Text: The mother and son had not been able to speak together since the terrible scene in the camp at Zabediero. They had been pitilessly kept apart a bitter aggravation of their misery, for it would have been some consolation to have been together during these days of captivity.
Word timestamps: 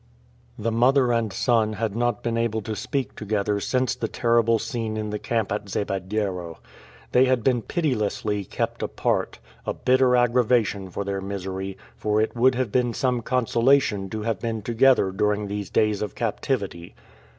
The 0.57 0.71
mother 0.71 1.11
and 1.13 1.31
son 1.31 1.73
had 1.73 1.95
not 1.95 2.23
been 2.23 2.35
able 2.35 2.61
to 2.63 2.75
speak 2.75 3.15
together 3.15 3.59
since 3.59 3.93
the 3.93 4.07
terrible 4.07 4.57
scene 4.57 4.97
in 4.97 5.11
the 5.11 5.19
camp 5.19 5.51
at 5.51 5.69
Zabediero. 5.69 6.57
They 7.11 7.25
had 7.25 7.43
been 7.43 7.61
pitilessly 7.61 8.43
kept 8.43 8.81
apart 8.81 9.37
a 9.63 9.75
bitter 9.75 10.15
aggravation 10.15 10.87
of 10.87 11.05
their 11.05 11.21
misery, 11.21 11.77
for 11.95 12.19
it 12.19 12.35
would 12.35 12.55
have 12.55 12.71
been 12.71 12.95
some 12.95 13.21
consolation 13.21 14.09
to 14.09 14.23
have 14.23 14.39
been 14.39 14.63
together 14.63 15.11
during 15.11 15.45
these 15.45 15.69
days 15.69 16.01
of 16.01 16.15
captivity. 16.15 16.95